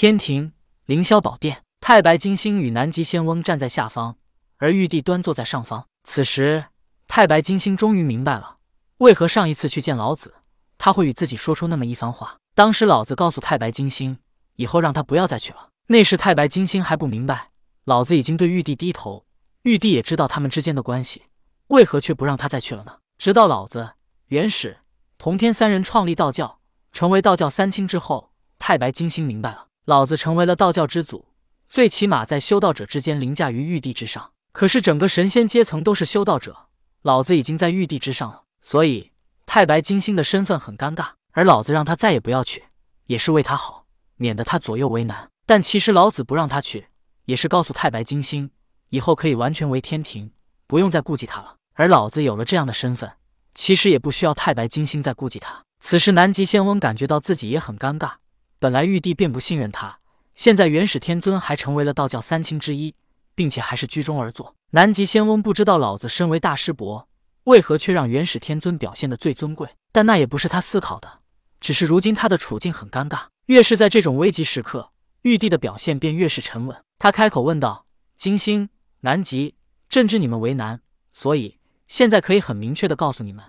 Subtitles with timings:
[0.00, 0.54] 天庭
[0.86, 4.16] 凌霄宝殿，太白金星与南极仙翁站在下方，
[4.56, 5.86] 而玉帝端坐在上方。
[6.04, 6.64] 此时，
[7.06, 8.56] 太白金星终于明白了，
[8.96, 10.36] 为何上一次去见老子，
[10.78, 12.38] 他会与自己说出那么一番话。
[12.54, 14.16] 当时老子告诉太白金星，
[14.56, 15.68] 以后让他不要再去了。
[15.88, 17.50] 那时太白金星还不明白，
[17.84, 19.26] 老子已经对玉帝低头，
[19.64, 21.24] 玉帝也知道他们之间的关系，
[21.66, 22.96] 为何却不让他再去了呢？
[23.18, 23.90] 直到老子、
[24.28, 24.78] 元始、
[25.18, 26.58] 同天三人创立道教，
[26.90, 31.24] 成为道教三清之后，太白金星明白了，老子成为了道教之祖，
[31.68, 34.30] 最起码在修道者之间凌驾于玉帝之上。
[34.52, 36.68] 可是整个神仙阶层都是修道者，
[37.02, 39.10] 老子已经在玉帝之上了，所以
[39.46, 41.14] 太白金星的身份很尴尬。
[41.32, 42.66] 而老子让他再也不要去，
[43.06, 45.28] 也是为他好，免得他左右为难。
[45.44, 46.86] 但其实老子不让他去，
[47.24, 48.52] 也是告诉太白金星，
[48.90, 50.30] 以后可以完全为天庭，
[50.68, 51.56] 不用再顾忌他了。
[51.74, 53.10] 而老子有了这样的身份，
[53.56, 55.64] 其实也不需要太白金星再顾忌他。
[55.80, 58.12] 此时南极仙翁感觉到自己也很尴尬，
[58.60, 60.00] 本来玉帝便不信任他，
[60.34, 62.94] 现在元始天尊还成为了道教三清之一，
[63.34, 64.54] 并且还是居中而坐。
[64.72, 67.08] 南极仙翁不知道老子身为大师伯，
[67.44, 71.20] 为何却让元始天尊表现的最尊贵，但那也不是他思考的。
[71.58, 76.76] 只是如今他的处境很尴尬，越是在这种危急时刻，玉帝的表现便越是沉稳。
[76.98, 77.86] 他开口问道
[78.18, 78.68] ：“金星、
[79.00, 79.54] 南极，
[79.88, 80.82] 朕知你们为难，
[81.14, 81.56] 所以
[81.88, 83.42] 现在可以很明确的告诉你们，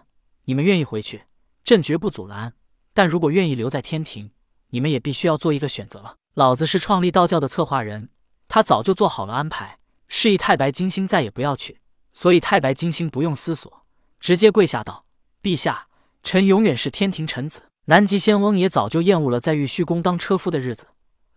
[0.45, 1.23] 你们愿意回去，
[1.65, 2.51] 朕绝不阻拦；
[2.93, 4.31] 但如果愿意留在天庭，
[4.71, 6.15] 你们也必须要做一个选择了。
[6.33, 8.09] 老子是创立道教的策划人，
[8.47, 11.79] 他早就做好了安排，示意太白金星再也不要去。
[12.11, 13.85] 所以太白金星不用思索，
[14.19, 15.05] 直接跪下道
[15.41, 15.87] ：‘陛下，
[16.23, 20.87] 臣永远是天庭臣子。’”南极仙翁也早就厌恶了在玉虚宫当车夫的日子，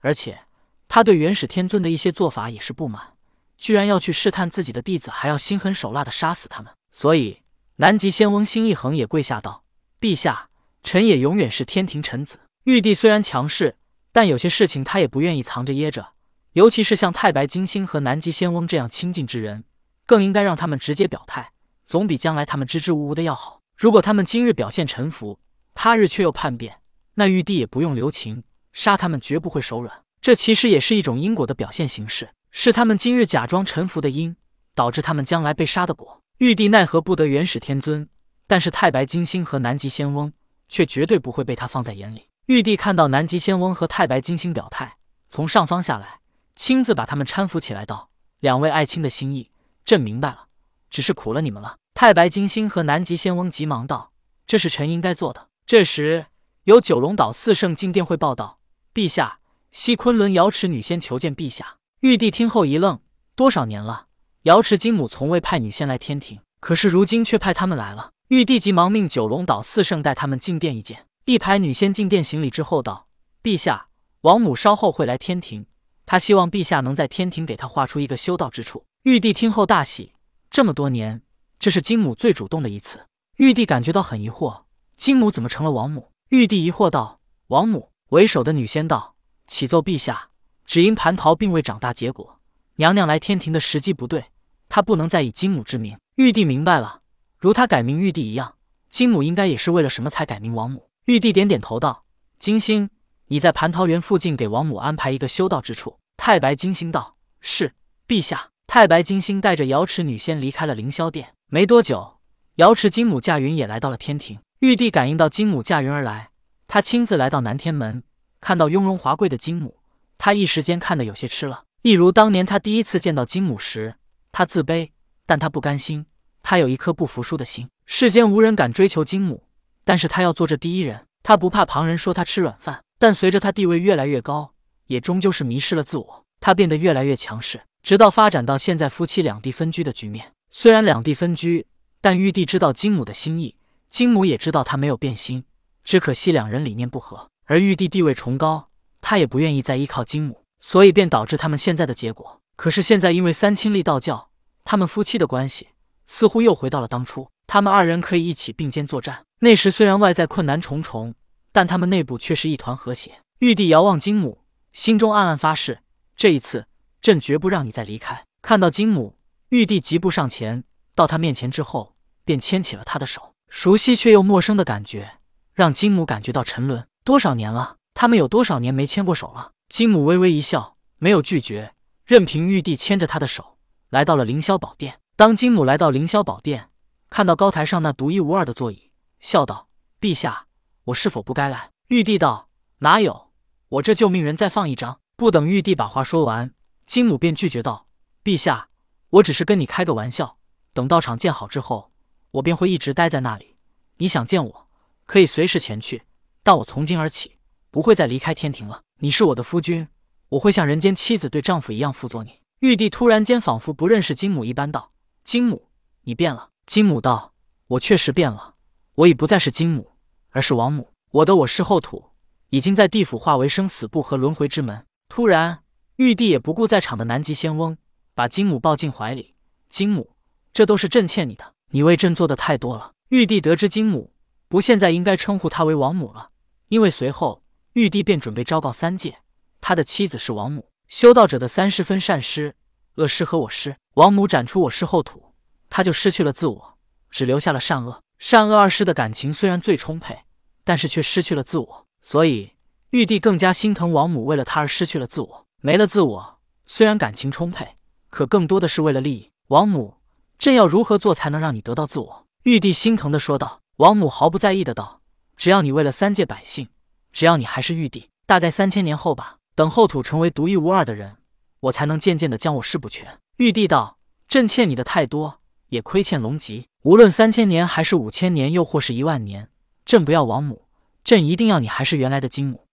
[0.00, 0.40] 而且
[0.88, 3.14] 他对元始天尊的一些做法也是不满，
[3.56, 6.72] 居然要去试探自己的弟子，还要心狠手辣的杀死他们。
[6.92, 7.42] 所以
[7.76, 9.64] 南极仙翁心一横，也跪下道
[9.98, 10.50] ：“陛下，
[10.82, 12.38] 臣也永远是天庭臣子。
[12.64, 13.76] 玉帝虽然强势，
[14.10, 16.14] 但有些事情他也不愿意藏着掖着，
[16.54, 19.64] 尤其是像太白金星和南极仙翁这样亲近之人，
[20.06, 21.52] 更应该让他们直接表态，
[21.86, 23.60] 总比将来他们支支吾吾的要好。
[23.76, 25.38] 如果他们今日表现臣服，
[25.74, 26.78] 他日却又叛变，
[27.16, 28.42] 那玉帝也不用留情，
[28.72, 30.02] 杀他们绝不会手软。
[30.22, 34.34] 这其实也是一种因果的表现形式，是他们今日假装臣服的因，
[34.74, 36.22] 导致他们将来被杀的果。
[36.38, 38.08] 玉帝奈何不得元始天尊，
[38.46, 40.32] 但是太白金星和南极仙翁
[40.70, 42.30] 却绝对不会被他放在眼里。
[42.46, 44.98] 玉帝看到南极仙翁和太白金星表态，
[45.30, 46.20] 从上方下来，
[46.54, 48.10] 亲自把他们搀扶起来，道
[48.40, 49.50] ：“两位爱卿的心意，
[49.82, 50.48] 朕明白了，
[50.90, 54.12] 只是苦了你们了。”太白金星和南极仙翁急忙道
[54.46, 56.26] ：“这是臣应该做的。”这时，
[56.64, 58.58] 有九龙岛四圣进殿会报道
[58.92, 59.38] ：“陛下，
[59.72, 63.00] 西昆仑瑶池女仙求见陛下。”玉帝听后一愣
[63.34, 64.08] ：“多少年了，
[64.42, 71.06] 瑶池金母从未派女仙来天庭，可是如今却派他们来了。”玉帝急忙命九龙岛四圣带他们进殿一见。
[71.26, 73.08] 一排女仙进殿行礼之后道
[73.42, 73.88] ：“陛下，
[74.20, 75.64] 王母稍后会来天庭，
[76.04, 80.12] 她希望陛下能在天庭给她画出一个修道之处。”玉帝听后大喜，
[80.50, 81.22] 这么多年，
[81.58, 83.06] 这是金母最主动的一次。
[83.36, 84.64] 玉帝感觉到很疑惑。
[84.98, 86.10] 金母怎么成了王母？
[86.28, 89.14] 玉帝疑惑道：“王母为首的女仙道，
[89.46, 90.28] 启奏陛下，
[90.66, 92.38] 只因蟠桃并未长大结果，
[92.76, 94.26] 娘娘来天庭的时机不对，
[94.68, 97.00] 她不能再以金母之名。”玉帝明白了，
[97.38, 98.56] 如他改名玉帝一样，
[98.90, 100.90] 金母应该也是为了什么才改名王母。
[101.06, 102.06] 玉帝点点头道
[102.40, 102.88] ：“金星，
[103.26, 107.74] 你在蟠桃园附近给王母安排一个修道之处。”太白金星道：“是，
[108.08, 111.34] 陛下。”太白金星带着瑶池女仙离开了凌霄殿。
[111.48, 112.16] 没多久，
[112.54, 114.40] 瑶池金母驾云也来到了天庭。
[114.60, 116.30] 玉帝感应到金母驾云而来，
[116.66, 118.02] 他亲自来到南天门，
[118.40, 119.76] 看到雍容华贵的金母，
[120.16, 121.64] 他一时间看得有些吃了。
[121.82, 123.96] 一如当年他第一次见到金母时，
[124.32, 124.92] 他自卑，
[125.26, 126.06] 但他不甘心，
[126.42, 127.68] 他有一颗不服输的心。
[127.84, 129.44] 世间无人敢追求金母，
[129.84, 131.06] 但是他要做这第一人。
[131.22, 134.52] 他不怕旁人说他吃软饭，但随着他地位越来越高，
[134.88, 136.24] 也终究是迷失了自我。
[136.40, 140.32] 他变得越来越强势，直到发展到现在夫妻两地分居的局面。
[140.50, 141.66] 虽然两地分居，
[142.02, 143.56] 但玉帝知道金母的心意。
[143.88, 145.44] 金母也知道他没有变心，
[145.82, 147.30] 只可惜两人理念不合。
[147.46, 148.68] 而玉帝地位崇高，
[149.00, 152.40] 他也不愿意再依靠金母，所以便导致他们现在的结果。
[152.56, 154.28] 可是现在因为三清立道教，
[154.64, 155.68] 他们夫妻的关系
[156.04, 159.24] 似乎又回到了当初，他们二人可以一起并肩作战。
[159.44, 161.14] 那时虽然外在困难重重，
[161.52, 163.20] 但他们内部却是一团和谐。
[163.40, 164.38] 玉帝遥望金母，
[164.72, 165.80] 心中暗暗发誓：
[166.16, 166.66] 这一次，
[167.02, 168.24] 朕绝不让你再离开。
[168.40, 169.18] 看到金母，
[169.50, 170.64] 玉帝疾步上前，
[170.94, 171.94] 到他面前之后，
[172.24, 173.34] 便牵起了他的手。
[173.50, 175.18] 熟悉却又陌生的感觉，
[175.52, 176.88] 让金母感觉到沉沦。
[177.04, 179.52] 多少年了，他们有多少年没牵过手了？
[179.68, 181.74] 金母微微一笑，没有拒绝，
[182.06, 183.58] 任凭玉帝牵着她的手，
[183.90, 185.00] 来到了凌霄宝殿。
[185.16, 186.70] 当金母来到凌霄宝殿，
[187.10, 188.90] 看到高台上那独一无二的座椅，
[189.24, 189.70] 笑道
[190.02, 190.48] ：“陛下，
[190.84, 192.50] 我是否不该来？”玉帝道
[192.80, 193.32] ：“哪有，
[193.70, 196.52] 我这就命人再放一张。”不等玉帝把话说完，
[196.84, 197.86] 金母便拒绝道
[198.22, 198.68] ：“陛下，
[199.08, 200.36] 我只是跟你开个玩笑。
[200.74, 201.90] 等道场建好之后，
[202.32, 203.56] 我便会一直待在那里。
[203.96, 204.68] 你想见我，
[205.06, 206.02] 可以随时前去。
[206.42, 207.38] 但我从今而起，
[207.70, 208.82] 不会再离开天庭了。
[208.98, 209.88] 你是我的夫君，
[210.28, 214.92] 我会像人间妻子对丈夫一样辅佐你。”玉帝突然间仿佛不认识金母一般道
[215.24, 215.70] ：“金母，
[216.02, 217.32] 你变了。”金母道
[217.68, 218.53] ：“我确实变了，
[218.96, 219.92] 我已不再是金母，
[220.30, 220.92] 而是王母。
[221.10, 222.10] 我的我是后土，
[222.50, 225.64] 已经在地府化为生死簿和轮回之门。”突然，
[225.96, 227.76] 玉帝也不顾在场的南极仙翁，
[228.14, 229.34] 把金母抱进怀里。
[229.68, 230.14] 金母，
[230.52, 232.92] 这都是朕欠你的，你为朕做的太多了。
[233.08, 234.12] 玉帝得知金母
[234.48, 236.30] 不现在应该称呼她为王母了，
[236.68, 237.42] 因为随后
[237.72, 239.18] 玉帝便准备昭告三界，
[239.60, 240.68] 他的妻子是王母。
[240.86, 242.54] 修道者的三师分善师、
[242.94, 243.76] 恶师和我师。
[243.94, 245.34] 王母斩出我师后土，
[245.68, 246.78] 他就失去了自我，
[247.10, 248.03] 只留下了善恶。
[248.26, 250.20] 善恶二师的感情虽然最充沛，
[250.64, 252.52] 但是却失去了自我，所以。
[252.88, 256.38] 玉帝更加心疼王母，为了他而失去了自我，没了自我。
[256.64, 257.76] 虽然感情充沛，
[258.08, 259.30] 可更多的是为了利益。
[259.48, 259.98] 王母，
[260.38, 262.26] 朕要如何做才能让你得到自我？
[262.44, 263.60] 玉帝心疼的说道。
[263.76, 265.02] 王母毫不在意的道
[265.36, 266.68] ：“只要你为了三界百姓，
[267.12, 271.18] 只要你还是玉帝，大概三千年后吧，等后土成为独一无二的人，
[271.60, 276.68] 我才能渐渐的将我师补全。”玉帝道：“朕欠你的太多，也亏欠龙吉。
[276.84, 279.48] 无论三千年，还是五千年，又或是一万年，
[279.86, 280.64] 朕不要王母，
[281.02, 282.63] 朕一定要你还是原来的金母。”